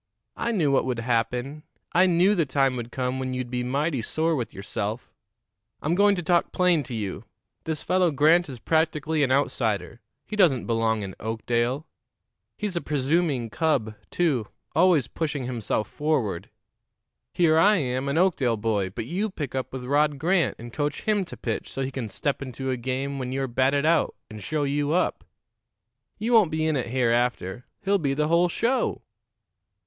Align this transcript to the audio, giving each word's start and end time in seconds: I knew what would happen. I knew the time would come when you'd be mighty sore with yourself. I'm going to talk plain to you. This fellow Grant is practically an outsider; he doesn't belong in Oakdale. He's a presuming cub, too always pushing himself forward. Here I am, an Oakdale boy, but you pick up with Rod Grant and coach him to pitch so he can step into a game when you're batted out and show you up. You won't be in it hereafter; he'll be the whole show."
I 0.35 0.51
knew 0.51 0.71
what 0.71 0.85
would 0.85 0.97
happen. 1.01 1.61
I 1.93 2.07
knew 2.07 2.33
the 2.33 2.43
time 2.47 2.75
would 2.75 2.91
come 2.91 3.19
when 3.19 3.35
you'd 3.35 3.51
be 3.51 3.63
mighty 3.63 4.01
sore 4.01 4.35
with 4.35 4.51
yourself. 4.51 5.13
I'm 5.79 5.93
going 5.93 6.15
to 6.15 6.23
talk 6.23 6.51
plain 6.51 6.81
to 6.85 6.95
you. 6.95 7.25
This 7.65 7.83
fellow 7.83 8.09
Grant 8.09 8.49
is 8.49 8.57
practically 8.57 9.21
an 9.21 9.31
outsider; 9.31 10.01
he 10.25 10.35
doesn't 10.35 10.65
belong 10.65 11.03
in 11.03 11.13
Oakdale. 11.19 11.85
He's 12.57 12.75
a 12.75 12.81
presuming 12.81 13.51
cub, 13.51 13.93
too 14.09 14.47
always 14.75 15.07
pushing 15.07 15.43
himself 15.45 15.87
forward. 15.87 16.49
Here 17.31 17.59
I 17.59 17.75
am, 17.75 18.09
an 18.09 18.17
Oakdale 18.17 18.57
boy, 18.57 18.89
but 18.89 19.05
you 19.05 19.29
pick 19.29 19.53
up 19.53 19.71
with 19.71 19.85
Rod 19.85 20.17
Grant 20.17 20.55
and 20.57 20.73
coach 20.73 21.01
him 21.03 21.25
to 21.25 21.37
pitch 21.37 21.71
so 21.71 21.83
he 21.83 21.91
can 21.91 22.09
step 22.09 22.41
into 22.41 22.71
a 22.71 22.75
game 22.75 23.19
when 23.19 23.31
you're 23.31 23.47
batted 23.47 23.85
out 23.85 24.15
and 24.31 24.41
show 24.41 24.63
you 24.63 24.93
up. 24.93 25.23
You 26.17 26.33
won't 26.33 26.49
be 26.49 26.65
in 26.65 26.75
it 26.75 26.87
hereafter; 26.87 27.65
he'll 27.83 27.99
be 27.99 28.15
the 28.15 28.29
whole 28.29 28.49
show." 28.49 29.03